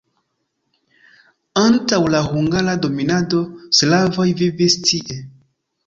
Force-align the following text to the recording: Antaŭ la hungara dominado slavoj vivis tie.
Antaŭ 1.65 2.01
la 2.15 2.23
hungara 2.31 2.75
dominado 2.89 3.45
slavoj 3.83 4.31
vivis 4.45 4.83
tie. 4.91 5.25